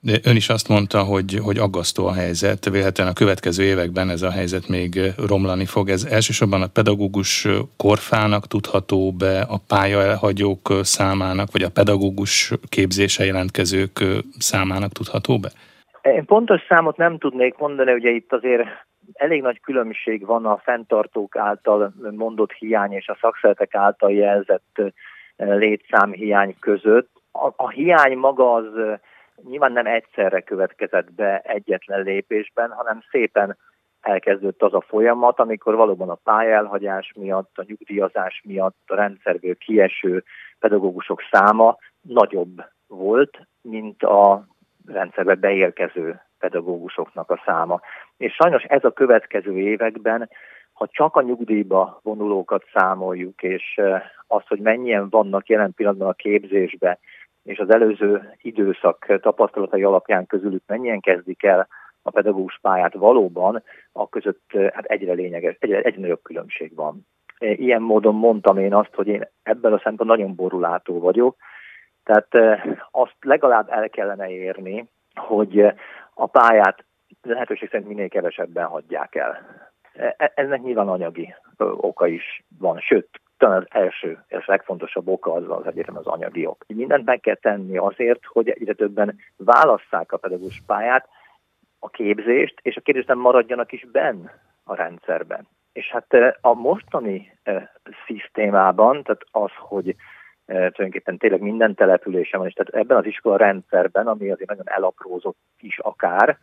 De 0.00 0.18
ön 0.24 0.36
is 0.36 0.48
azt 0.48 0.68
mondta, 0.68 1.02
hogy, 1.02 1.38
hogy 1.42 1.58
aggasztó 1.58 2.06
a 2.06 2.12
helyzet, 2.12 2.68
véletlenül 2.70 3.12
a 3.12 3.16
következő 3.16 3.62
években 3.62 4.10
ez 4.10 4.22
a 4.22 4.30
helyzet 4.30 4.68
még 4.68 5.00
romlani 5.26 5.64
fog. 5.64 5.88
Ez 5.88 6.04
elsősorban 6.04 6.62
a 6.62 6.66
pedagógus 6.66 7.46
korfának 7.76 8.46
tudható 8.46 9.12
be, 9.12 9.40
a 9.40 9.60
pálya 9.68 10.02
elhagyók 10.02 10.72
számának, 10.82 11.52
vagy 11.52 11.62
a 11.62 11.70
pedagógus 11.70 12.52
képzése 12.68 13.24
jelentkezők 13.24 14.04
számának 14.38 14.92
tudható 14.92 15.38
be? 15.38 15.50
Én 16.02 16.24
pontos 16.24 16.60
számot 16.68 16.96
nem 16.96 17.18
tudnék 17.18 17.56
mondani, 17.58 17.92
ugye 17.92 18.10
itt 18.10 18.32
azért 18.32 18.86
elég 19.12 19.42
nagy 19.42 19.60
különbség 19.60 20.26
van 20.26 20.46
a 20.46 20.56
fenntartók 20.56 21.36
által 21.36 21.94
mondott 22.10 22.52
hiány 22.52 22.92
és 22.92 23.08
a 23.08 23.18
szakszeretek 23.20 23.74
által 23.74 24.12
jelzett 24.12 24.80
létszámhiány 25.36 26.56
között. 26.60 27.10
A, 27.32 27.52
a 27.56 27.68
hiány 27.68 28.16
maga 28.16 28.54
az 28.54 28.64
nyilván 29.48 29.72
nem 29.72 29.86
egyszerre 29.86 30.40
következett 30.40 31.12
be 31.12 31.38
egyetlen 31.38 32.02
lépésben, 32.02 32.70
hanem 32.70 33.02
szépen 33.10 33.56
elkezdődött 34.00 34.62
az 34.62 34.74
a 34.74 34.80
folyamat, 34.80 35.38
amikor 35.38 35.74
valóban 35.74 36.08
a 36.08 36.18
pályelhagyás 36.24 37.12
miatt, 37.16 37.58
a 37.58 37.64
nyugdíjazás 37.66 38.42
miatt 38.44 38.82
a 38.86 38.94
rendszerből 38.94 39.56
kieső 39.56 40.24
pedagógusok 40.58 41.20
száma 41.30 41.76
nagyobb 42.00 42.64
volt, 42.86 43.38
mint 43.62 44.02
a 44.02 44.46
rendszerbe 44.86 45.34
beérkező 45.34 46.20
pedagógusoknak 46.38 47.30
a 47.30 47.42
száma. 47.44 47.80
És 48.16 48.34
sajnos 48.34 48.62
ez 48.62 48.84
a 48.84 48.92
következő 48.92 49.58
években, 49.58 50.28
ha 50.72 50.88
csak 50.90 51.16
a 51.16 51.22
nyugdíjba 51.22 52.00
vonulókat 52.02 52.64
számoljuk, 52.72 53.42
és 53.42 53.80
az, 54.26 54.42
hogy 54.46 54.60
mennyien 54.60 55.08
vannak 55.08 55.48
jelen 55.48 55.74
pillanatban 55.74 56.08
a 56.08 56.12
képzésbe, 56.12 56.98
és 57.42 57.58
az 57.58 57.70
előző 57.70 58.34
időszak 58.42 59.20
tapasztalatai 59.20 59.82
alapján 59.82 60.26
közülük 60.26 60.62
mennyien 60.66 61.00
kezdik 61.00 61.42
el 61.42 61.68
a 62.02 62.10
pedagógus 62.10 62.58
pályát 62.62 62.94
valóban, 62.94 63.62
a 63.92 64.08
között 64.08 64.50
hát 64.72 64.84
egyre 64.84 65.12
lényeges, 65.12 65.56
egyre, 65.58 65.80
egyre 65.80 66.00
nagyobb 66.00 66.22
különbség 66.22 66.74
van. 66.74 67.06
Ilyen 67.38 67.82
módon 67.82 68.14
mondtam 68.14 68.58
én 68.58 68.74
azt, 68.74 68.94
hogy 68.94 69.06
én 69.06 69.28
ebben 69.42 69.72
a 69.72 69.80
szempontból 69.82 70.16
nagyon 70.16 70.34
borulátó 70.34 70.98
vagyok, 70.98 71.36
tehát 72.04 72.60
azt 72.90 73.16
legalább 73.20 73.68
el 73.70 73.88
kellene 73.88 74.30
érni, 74.30 74.88
hogy 75.18 75.66
a 76.14 76.26
pályát 76.26 76.84
lehetőség 77.22 77.68
szerint 77.68 77.88
minél 77.88 78.08
kevesebben 78.08 78.66
hagyják 78.66 79.14
el. 79.14 79.40
E, 79.92 80.32
ennek 80.34 80.62
nyilván 80.62 80.88
anyagi 80.88 81.34
oka 81.58 82.06
is 82.06 82.44
van, 82.58 82.78
sőt, 82.80 83.08
talán 83.36 83.58
az 83.58 83.66
első 83.68 84.24
és 84.28 84.46
legfontosabb 84.46 85.08
oka 85.08 85.32
az 85.32 85.44
az 85.48 85.66
egyetem 85.66 85.96
az 85.96 86.06
anyagi 86.06 86.46
ok. 86.46 86.64
Mindent 86.66 87.04
meg 87.04 87.20
kell 87.20 87.34
tenni 87.34 87.76
azért, 87.76 88.24
hogy 88.24 88.48
egyre 88.48 88.72
többen 88.72 89.18
válasszák 89.36 90.12
a 90.12 90.16
pedagógus 90.16 90.62
pályát, 90.66 91.08
a 91.78 91.88
képzést, 91.88 92.54
és 92.62 92.76
a 92.76 92.80
képzésben 92.80 93.18
maradjanak 93.18 93.72
is 93.72 93.86
benn 93.92 94.26
a 94.64 94.74
rendszerben. 94.74 95.48
És 95.72 95.90
hát 95.90 96.36
a 96.40 96.54
mostani 96.54 97.38
e, 97.42 97.72
szisztémában, 98.06 99.02
tehát 99.02 99.24
az, 99.30 99.50
hogy 99.58 99.88
e, 99.88 99.94
tulajdonképpen 100.54 101.18
tényleg 101.18 101.40
minden 101.40 101.74
településen 101.74 102.38
van, 102.38 102.48
és 102.48 102.54
tehát 102.54 102.74
ebben 102.82 102.96
az 102.96 103.06
iskola 103.06 103.36
rendszerben, 103.36 104.06
ami 104.06 104.30
azért 104.30 104.48
nagyon 104.48 104.68
elaprózott 104.68 105.38
is 105.60 105.78
akár, 105.78 106.38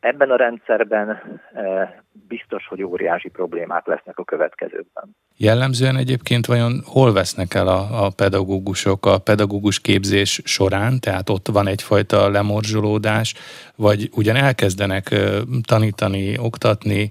Ebben 0.00 0.30
a 0.30 0.36
rendszerben 0.36 1.08
eh, 1.54 1.88
biztos, 2.28 2.66
hogy 2.66 2.82
óriási 2.82 3.28
problémák 3.28 3.86
lesznek 3.86 4.18
a 4.18 4.24
következőkben. 4.24 5.16
Jellemzően 5.36 5.96
egyébként 5.96 6.46
vajon 6.46 6.82
hol 6.84 7.12
vesznek 7.12 7.54
el 7.54 7.68
a, 7.68 8.04
a 8.04 8.10
pedagógusok 8.16 9.06
a 9.06 9.18
pedagógus 9.18 9.80
képzés 9.80 10.40
során, 10.44 11.00
tehát 11.00 11.28
ott 11.28 11.48
van 11.48 11.66
egyfajta 11.66 12.28
lemorzsolódás, 12.28 13.34
vagy 13.76 14.08
ugyan 14.16 14.36
elkezdenek 14.36 15.10
eh, 15.10 15.20
tanítani, 15.66 16.38
oktatni 16.38 17.10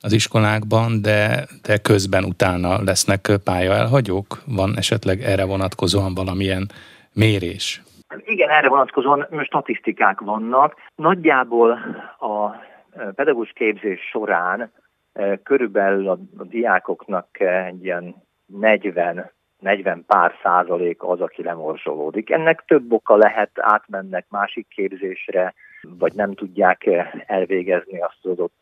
az 0.00 0.12
iskolákban, 0.12 1.02
de, 1.02 1.46
de 1.62 1.78
közben 1.78 2.24
utána 2.24 2.82
lesznek 2.82 3.30
pályaelhagyók? 3.44 4.42
Van 4.46 4.72
esetleg 4.76 5.20
erre 5.20 5.44
vonatkozóan 5.44 6.14
valamilyen 6.14 6.66
mérés? 7.14 7.82
Igen, 8.24 8.48
erre 8.50 8.68
vonatkozóan 8.68 9.26
statisztikák 9.44 10.20
vannak. 10.20 10.74
Nagyjából 10.94 11.70
a 12.18 12.50
e, 12.90 13.10
pedagógus 13.14 13.52
képzés 13.52 14.00
során 14.10 14.72
e, 15.12 15.36
körülbelül 15.36 16.08
a, 16.08 16.18
diákoknak 16.42 17.40
egy 17.40 17.84
ilyen 17.84 18.14
40 18.46 19.34
40 19.58 20.04
pár 20.06 20.32
százalék 20.42 21.02
az, 21.02 21.20
aki 21.20 21.42
lemorzsolódik. 21.42 22.30
Ennek 22.30 22.64
több 22.66 22.92
oka 22.92 23.16
lehet, 23.16 23.50
átmennek 23.54 24.26
másik 24.28 24.68
képzésre, 24.68 25.54
vagy 25.98 26.12
nem 26.14 26.34
tudják 26.34 26.88
elvégezni 27.26 28.00
azt 28.00 28.18
az 28.22 28.30
adott 28.30 28.56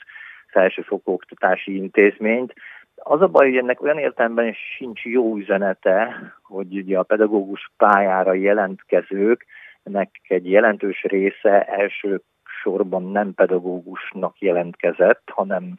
felsőfokú 0.55 1.13
oktatási 1.13 1.77
intézményt. 1.77 2.55
Az 2.95 3.21
a 3.21 3.29
baj, 3.29 3.49
hogy 3.49 3.57
ennek 3.57 3.83
olyan 3.83 3.99
értelemben 3.99 4.55
sincs 4.77 5.05
jó 5.05 5.37
üzenete, 5.37 6.17
hogy 6.43 6.77
ugye 6.77 6.99
a 6.99 7.03
pedagógus 7.03 7.73
pályára 7.77 8.33
jelentkezőknek 8.33 10.11
egy 10.29 10.51
jelentős 10.51 11.03
része 11.03 11.63
első 11.65 12.23
sorban 12.63 13.11
nem 13.11 13.35
pedagógusnak 13.35 14.39
jelentkezett, 14.39 15.23
hanem 15.27 15.75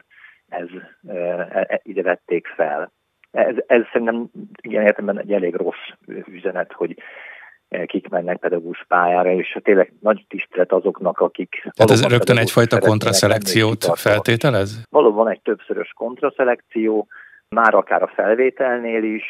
ez 0.48 0.68
e, 1.08 1.14
e, 1.52 1.80
ide 1.82 2.02
vették 2.02 2.46
fel. 2.46 2.92
Ez, 3.30 3.54
ez 3.66 3.82
szerintem 3.92 4.30
ilyen 4.62 4.84
értelemben 4.84 5.24
egy 5.24 5.32
elég 5.32 5.54
rossz 5.54 5.88
üzenet, 6.26 6.72
hogy 6.72 6.96
kik 7.86 8.08
mennek 8.08 8.38
pedagógus 8.38 8.84
pályára, 8.88 9.30
és 9.30 9.58
tényleg 9.62 9.92
nagy 10.00 10.24
tisztelet 10.28 10.72
azoknak, 10.72 11.20
akik... 11.20 11.60
Tehát 11.62 11.90
ez 11.90 12.06
rögtön 12.08 12.38
egyfajta 12.38 12.78
kontraszelekciót 12.78 13.84
feltételez? 13.94 14.82
Valóban 14.90 15.28
egy 15.30 15.40
többszörös 15.40 15.92
kontraszelekció, 15.96 17.06
már 17.48 17.74
akár 17.74 18.02
a 18.02 18.12
felvételnél 18.14 19.02
is, 19.02 19.24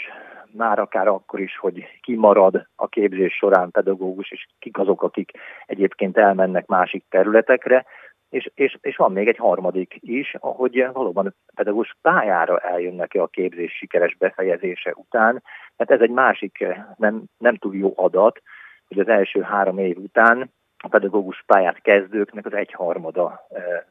már 0.57 0.79
akár 0.79 1.09
akkor 1.09 1.41
is, 1.41 1.59
hogy 1.59 1.85
kimarad 2.03 2.67
a 2.77 2.89
képzés 2.89 3.35
során 3.35 3.71
pedagógus, 3.71 4.31
és 4.31 4.47
kik 4.59 4.79
azok, 4.79 5.03
akik 5.03 5.31
egyébként 5.67 6.17
elmennek 6.17 6.67
másik 6.67 7.05
területekre, 7.09 7.85
és, 8.31 8.51
és, 8.55 8.79
és 8.81 8.97
van 8.97 9.13
még 9.13 9.29
egy 9.29 9.37
harmadik 9.37 9.97
is, 10.01 10.35
ahogy 10.41 10.87
valóban 10.93 11.35
pedagógus 11.55 11.97
pályára 12.03 12.59
eljönnek-e 12.59 13.23
a 13.23 13.27
képzés 13.27 13.73
sikeres 13.73 14.17
befejezése 14.17 14.93
után, 14.95 15.43
mert 15.77 15.91
ez 15.91 16.01
egy 16.01 16.11
másik 16.11 16.67
nem, 16.97 17.23
nem 17.39 17.57
túl 17.57 17.77
jó 17.77 17.93
adat, 17.97 18.43
hogy 18.89 18.99
az 18.99 19.09
első 19.09 19.41
három 19.41 19.79
év 19.79 19.97
után 19.97 20.51
a 20.79 20.89
pedagógus 20.89 21.43
pályát 21.47 21.81
kezdőknek 21.81 22.47
az 22.47 22.55
egyharmada 22.55 23.47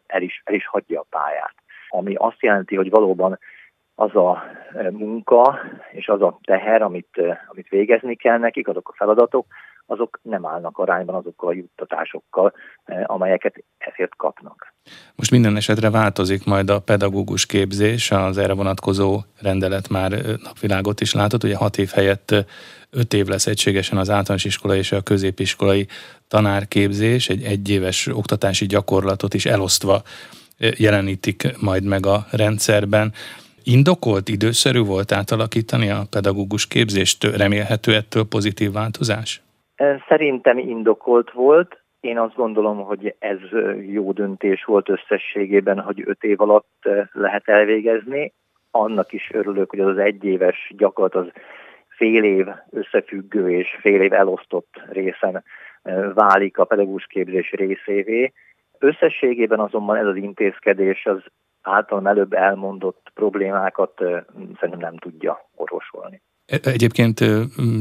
el 0.07 0.21
is, 0.21 0.41
el 0.45 0.53
is 0.53 0.67
hagyja 0.67 0.99
a 0.99 1.05
pályát. 1.09 1.53
Ami 1.89 2.15
azt 2.15 2.41
jelenti, 2.41 2.75
hogy 2.75 2.89
valóban 2.89 3.39
az 3.95 4.15
a 4.15 4.43
munka 4.91 5.59
és 5.91 6.07
az 6.07 6.21
a 6.21 6.39
teher, 6.43 6.81
amit, 6.81 7.21
amit 7.47 7.69
végezni 7.69 8.15
kell 8.15 8.37
nekik, 8.37 8.67
azok 8.67 8.89
a 8.89 8.95
feladatok, 8.95 9.45
azok 9.85 10.19
nem 10.21 10.45
állnak 10.45 10.77
arányban 10.77 11.15
azokkal 11.15 11.49
a 11.49 11.53
juttatásokkal, 11.53 12.53
amelyeket 13.03 13.63
ezért 13.77 14.15
kapnak. 14.15 14.73
Most 15.15 15.31
minden 15.31 15.55
esetre 15.55 15.89
változik 15.89 16.45
majd 16.45 16.69
a 16.69 16.79
pedagógus 16.79 17.45
képzés, 17.45 18.11
az 18.11 18.37
erre 18.37 18.53
vonatkozó 18.53 19.21
rendelet 19.41 19.89
már 19.89 20.11
napvilágot 20.43 21.01
is 21.01 21.13
látott, 21.13 21.43
ugye 21.43 21.55
hat 21.55 21.77
év 21.77 21.89
helyett 21.89 22.35
öt 22.89 23.13
év 23.13 23.27
lesz 23.27 23.47
egységesen 23.47 23.97
az 23.97 24.09
általános 24.09 24.45
iskola 24.45 24.75
és 24.75 24.91
a 24.91 25.01
középiskolai 25.01 25.87
tanárképzés, 26.27 27.29
egy 27.29 27.43
egyéves 27.43 28.07
oktatási 28.07 28.65
gyakorlatot 28.65 29.33
is 29.33 29.45
elosztva 29.45 30.01
jelenítik 30.57 31.59
majd 31.59 31.83
meg 31.83 32.05
a 32.05 32.25
rendszerben. 32.31 33.13
Indokolt, 33.63 34.29
időszerű 34.29 34.79
volt 34.79 35.11
átalakítani 35.11 35.89
a 35.89 36.05
pedagógus 36.09 36.67
képzést? 36.67 37.23
Remélhető 37.23 37.95
ettől 37.95 38.23
pozitív 38.23 38.71
változás? 38.71 39.44
Szerintem 40.07 40.57
indokolt 40.57 41.31
volt. 41.31 41.83
Én 41.99 42.19
azt 42.19 42.35
gondolom, 42.35 42.77
hogy 42.77 43.15
ez 43.19 43.39
jó 43.87 44.11
döntés 44.11 44.63
volt 44.63 44.89
összességében, 44.89 45.79
hogy 45.79 46.03
öt 46.05 46.23
év 46.23 46.41
alatt 46.41 46.89
lehet 47.11 47.47
elvégezni. 47.47 48.33
Annak 48.71 49.13
is 49.13 49.29
örülök, 49.33 49.69
hogy 49.69 49.79
az, 49.79 49.87
az 49.87 49.97
egyéves 49.97 50.73
gyakorlat 50.77 51.15
az 51.15 51.31
fél 51.87 52.23
év 52.23 52.47
összefüggő 52.69 53.51
és 53.51 53.77
fél 53.81 54.01
év 54.01 54.13
elosztott 54.13 54.81
részen 54.89 55.43
válik 56.13 56.57
a 56.57 56.65
pedagógus 56.65 57.05
képzés 57.05 57.51
részévé. 57.51 58.33
Összességében 58.79 59.59
azonban 59.59 59.95
ez 59.95 60.05
az 60.05 60.15
intézkedés 60.15 61.05
az 61.05 61.23
általam 61.61 62.07
előbb 62.07 62.33
elmondott 62.33 63.11
problémákat 63.13 63.93
szerintem 64.59 64.79
nem 64.79 64.97
tudja 64.97 65.49
orvosolni. 65.55 66.21
E, 66.45 66.59
egyébként 66.63 67.19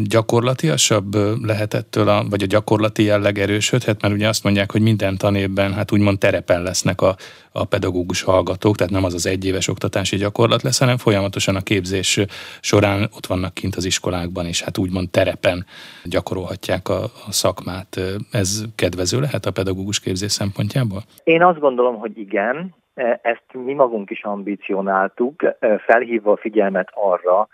gyakorlatiasabb 0.09 1.15
lehetettől, 1.43 2.09
a, 2.09 2.25
vagy 2.31 2.43
a 2.43 2.47
gyakorlati 2.47 3.03
jelleg 3.03 3.39
erősödhet, 3.39 4.03
mert 4.03 4.15
ugye 4.15 4.29
azt 4.29 4.45
mondják, 4.45 4.73
hogy 4.73 4.83
minden 4.83 5.17
tanévben 5.17 5.73
hát 5.73 5.93
úgymond 5.93 6.19
terepen 6.19 6.63
lesznek 6.63 7.01
a, 7.01 7.15
a 7.53 7.65
pedagógus 7.65 8.23
hallgatók, 8.23 8.77
tehát 8.77 8.93
nem 8.93 9.05
az 9.05 9.15
az 9.15 9.27
egyéves 9.27 9.69
oktatási 9.69 10.17
gyakorlat 10.17 10.63
lesz, 10.63 10.79
hanem 10.79 10.97
folyamatosan 10.97 11.57
a 11.57 11.61
képzés 11.61 12.21
során 12.61 13.03
ott 13.17 13.27
vannak 13.27 13.55
kint 13.55 13.75
az 13.75 13.85
iskolákban, 13.85 14.47
és 14.47 14.63
hát 14.63 14.79
úgymond 14.79 15.11
terepen 15.11 15.67
gyakorolhatják 16.05 16.89
a, 16.89 17.03
a 17.03 17.33
szakmát. 17.33 18.01
Ez 18.31 18.65
kedvező 18.75 19.21
lehet 19.21 19.45
a 19.47 19.53
pedagógus 19.53 20.01
képzés 20.01 20.33
szempontjából? 20.33 21.03
Én 21.25 21.43
azt 21.43 21.59
gondolom, 21.59 21.97
hogy 21.97 22.19
igen. 22.19 22.75
E, 22.95 23.21
ezt 23.23 23.65
mi 23.65 23.75
magunk 23.75 24.11
is 24.11 24.23
ambicionáltuk, 24.23 25.43
felhívva 25.87 26.33
a 26.33 26.37
figyelmet 26.37 26.89
arra, 26.95 27.49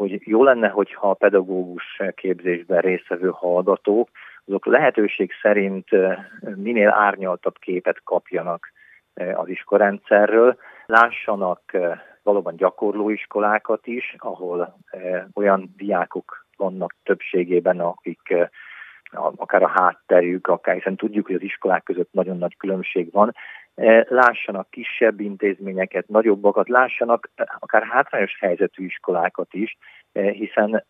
hogy 0.00 0.20
jó 0.24 0.44
lenne, 0.44 0.68
hogyha 0.68 1.10
a 1.10 1.14
pedagógus 1.14 2.00
képzésben 2.14 2.80
résztvevő 2.80 3.30
hallgatók, 3.32 4.08
azok 4.46 4.66
lehetőség 4.66 5.32
szerint 5.42 5.88
minél 6.56 6.88
árnyaltabb 6.88 7.58
képet 7.58 8.02
kapjanak 8.04 8.72
az 9.34 9.48
iskorendszerről, 9.48 10.56
lássanak 10.86 11.60
valóban 12.22 12.56
gyakorlóiskolákat 12.56 13.86
is, 13.86 14.14
ahol 14.18 14.76
olyan 15.34 15.74
diákok 15.76 16.46
vannak 16.56 16.94
többségében, 17.02 17.80
akik 17.80 18.34
akár 19.36 19.62
a 19.62 19.72
hátterük, 19.74 20.46
akár 20.46 20.74
hiszen 20.74 20.96
tudjuk, 20.96 21.26
hogy 21.26 21.34
az 21.34 21.42
iskolák 21.42 21.82
között 21.82 22.12
nagyon 22.12 22.38
nagy 22.38 22.56
különbség 22.56 23.12
van, 23.12 23.34
lássanak 24.08 24.70
kisebb 24.70 25.20
intézményeket, 25.20 26.08
nagyobbakat, 26.08 26.68
lássanak 26.68 27.30
akár 27.58 27.82
hátrányos 27.82 28.38
helyzetű 28.40 28.84
iskolákat 28.84 29.54
is, 29.54 29.76
hiszen 30.12 30.84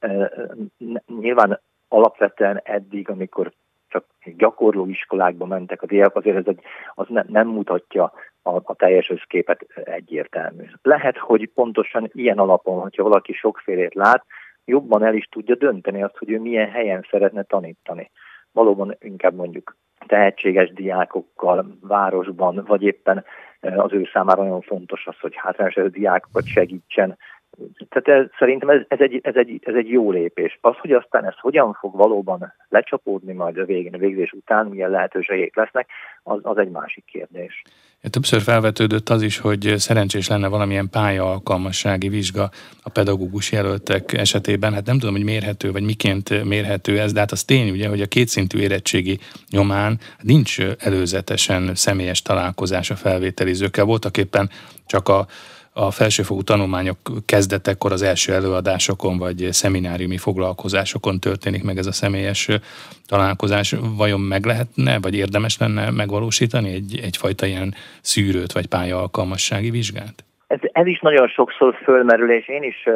nyilván 1.06 1.60
alapvetően 1.88 2.60
eddig, 2.64 3.08
amikor 3.08 3.52
csak 3.88 4.04
gyakorló 4.37 4.87
iskolákba 4.87 5.46
mentek 5.46 5.82
a 5.82 5.87
diák, 5.87 6.16
azért 6.16 6.37
ez 6.37 6.46
egy, 6.46 6.60
az 6.94 7.06
ne, 7.08 7.22
nem 7.26 7.49
mutatja 7.49 8.12
a, 8.42 8.50
a 8.50 8.75
teljes 8.75 9.10
összképet 9.10 9.66
egyértelmű. 9.75 10.64
Lehet, 10.82 11.18
hogy 11.18 11.50
pontosan 11.54 12.10
ilyen 12.12 12.38
alapon, 12.38 12.80
hogyha 12.80 13.02
valaki 13.02 13.32
sokfélét 13.32 13.94
lát, 13.94 14.25
jobban 14.64 15.04
el 15.04 15.14
is 15.14 15.26
tudja 15.30 15.54
dönteni 15.54 16.02
azt, 16.02 16.16
hogy 16.16 16.30
ő 16.30 16.38
milyen 16.38 16.70
helyen 16.70 17.06
szeretne 17.10 17.42
tanítani. 17.42 18.10
Valóban 18.52 18.96
inkább 19.00 19.34
mondjuk 19.34 19.76
tehetséges 20.07 20.73
diákokkal 20.73 21.78
városban, 21.80 22.65
vagy 22.67 22.82
éppen 22.82 23.25
az 23.60 23.93
ő 23.93 24.08
számára 24.13 24.43
nagyon 24.43 24.60
fontos 24.60 25.06
az, 25.06 25.19
hogy 25.21 25.32
hátrányos 25.36 25.91
diákokat 25.91 26.47
segítsen 26.47 27.19
tehát 27.89 28.21
ez, 28.21 28.30
szerintem 28.39 28.69
ez, 28.69 28.80
ez, 28.89 29.00
egy, 29.00 29.21
ez, 29.23 29.34
egy, 29.36 29.60
ez 29.63 29.75
egy 29.75 29.89
jó 29.89 30.10
lépés. 30.10 30.58
Az, 30.60 30.76
hogy 30.76 30.93
aztán 30.93 31.25
ez 31.25 31.39
hogyan 31.39 31.73
fog 31.73 31.97
valóban 31.97 32.52
lecsapódni 32.69 33.32
majd 33.32 33.58
a 33.58 33.65
végén, 33.65 33.95
a 33.95 33.99
végzés 33.99 34.32
után, 34.32 34.67
milyen 34.67 34.91
lehetőségek 34.91 35.56
lesznek, 35.56 35.89
az, 36.23 36.39
az 36.43 36.58
egy 36.58 36.71
másik 36.71 37.04
kérdés. 37.04 37.63
Többször 38.10 38.41
felvetődött 38.41 39.08
az 39.08 39.23
is, 39.23 39.39
hogy 39.39 39.75
szerencsés 39.76 40.28
lenne 40.28 40.49
valamilyen 40.49 40.91
pálya-alkalmassági 40.91 42.08
vizsga 42.08 42.50
a 42.82 42.91
pedagógus 42.91 43.52
jelöltek 43.52 44.13
esetében. 44.13 44.73
Hát 44.73 44.86
nem 44.86 44.99
tudom, 44.99 45.15
hogy 45.15 45.25
mérhető, 45.25 45.73
vagy 45.73 45.82
miként 45.82 46.45
mérhető 46.45 46.99
ez, 46.99 47.13
de 47.13 47.21
hát 47.21 47.30
az 47.30 47.45
tény 47.45 47.71
ugye, 47.71 47.89
hogy 47.89 48.00
a 48.00 48.06
kétszintű 48.06 48.58
érettségi 48.58 49.19
nyomán 49.50 49.99
nincs 50.23 50.60
előzetesen 50.78 51.75
személyes 51.75 52.23
találkozás 52.23 52.91
a 52.91 52.95
felvételizőkkel. 52.95 53.84
Voltak 53.84 54.17
éppen 54.17 54.50
csak 54.86 55.08
a 55.08 55.26
a 55.86 55.90
felsőfokú 55.90 56.43
tanulmányok 56.43 56.99
kezdetekor 57.26 57.93
az 57.93 58.02
első 58.02 58.32
előadásokon 58.32 59.19
vagy 59.19 59.38
szemináriumi 59.50 60.19
foglalkozásokon 60.19 61.19
történik 61.21 61.64
meg 61.64 61.76
ez 61.76 61.86
a 61.86 61.93
személyes 61.93 62.49
találkozás. 63.06 63.75
Vajon 63.97 64.21
meg 64.21 64.45
lehetne, 64.45 64.99
vagy 65.00 65.14
érdemes 65.14 65.58
lenne 65.58 65.90
megvalósítani 65.90 66.73
egy, 66.73 67.00
egyfajta 67.02 67.47
ilyen 67.47 67.75
szűrőt 68.00 68.52
vagy 68.52 68.66
pályaalkalmassági 68.66 69.71
vizsgát? 69.71 70.25
Ez, 70.47 70.58
ez 70.62 70.86
is 70.86 71.00
nagyon 71.00 71.28
sokszor 71.28 71.75
fölmerül, 71.84 72.30
és 72.32 72.49
én 72.49 72.62
is 72.62 72.88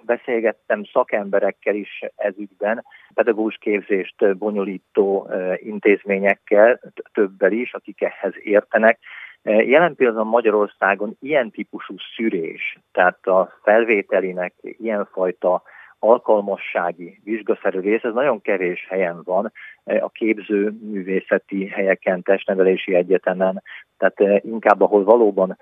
beszélgettem 0.00 0.84
szakemberekkel 0.92 1.74
is 1.74 2.00
ez 2.16 2.34
ügyben, 2.38 2.84
pedagógus 3.14 3.56
képzést 3.60 4.36
bonyolító 4.38 5.30
intézményekkel, 5.56 6.80
többel 7.12 7.52
is, 7.52 7.72
akik 7.72 8.02
ehhez 8.02 8.32
értenek, 8.42 8.98
jelen 9.44 9.94
pillanatban 9.94 10.26
Magyarországon 10.26 11.16
ilyen 11.20 11.50
típusú 11.50 11.94
szűrés, 12.16 12.78
tehát 12.92 13.26
a 13.26 13.58
felvételinek 13.62 14.54
ilyenfajta 14.60 15.62
alkalmassági 15.98 17.20
vizsgaszerű 17.24 17.80
rész, 17.80 18.02
ez 18.02 18.12
nagyon 18.12 18.40
kevés 18.40 18.86
helyen 18.88 19.22
van 19.24 19.52
eh, 19.84 20.04
a 20.04 20.08
képző 20.08 20.74
művészeti 20.80 21.66
helyeken, 21.66 22.22
testnevelési 22.22 22.94
egyetemen, 22.94 23.62
tehát 23.98 24.20
eh, 24.20 24.44
inkább 24.44 24.80
ahol 24.80 25.04
valóban 25.04 25.56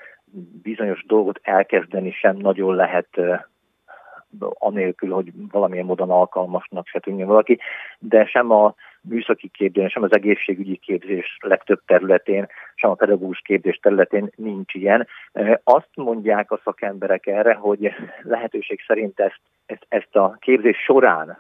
bizonyos 0.62 1.04
dolgot 1.06 1.40
elkezdeni 1.42 2.10
sem 2.10 2.36
nagyon 2.36 2.74
lehet 2.74 3.08
anélkül, 4.58 5.10
hogy 5.10 5.32
valamilyen 5.50 5.84
módon 5.84 6.10
alkalmasnak 6.10 6.86
se 6.86 7.00
tűnjön 7.00 7.28
valaki, 7.28 7.58
de 7.98 8.26
sem 8.26 8.50
a 8.50 8.74
műszaki 9.00 9.48
képzés, 9.48 9.92
sem 9.92 10.02
az 10.02 10.14
egészségügyi 10.14 10.76
képzés 10.76 11.36
legtöbb 11.40 11.80
területén, 11.86 12.46
sem 12.74 12.90
a 12.90 12.94
pedagógus 12.94 13.40
képzés 13.44 13.78
területén 13.82 14.30
nincs 14.36 14.74
ilyen. 14.74 15.06
Azt 15.64 15.90
mondják 15.94 16.50
a 16.50 16.60
szakemberek 16.64 17.26
erre, 17.26 17.54
hogy 17.54 17.92
lehetőség 18.22 18.80
szerint 18.86 19.20
ezt, 19.20 19.40
ezt, 19.66 19.86
ezt 19.88 20.16
a 20.16 20.36
képzés 20.40 20.76
során 20.76 21.38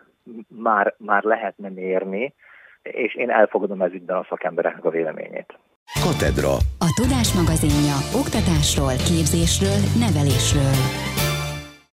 már, 0.48 0.94
már 0.98 1.22
lehetne 1.22 1.68
mérni, 1.68 2.34
és 2.82 3.14
én 3.14 3.30
elfogadom 3.30 3.82
ez 3.82 3.92
ügyben 3.92 4.16
a 4.16 4.26
szakembereknek 4.28 4.84
a 4.84 4.90
véleményét. 4.90 5.58
Katedra. 6.04 6.52
A 6.78 6.88
Tudás 7.00 7.34
magazinja 7.34 7.96
oktatásról, 8.20 8.96
képzésről, 9.10 9.78
nevelésről. 10.04 11.19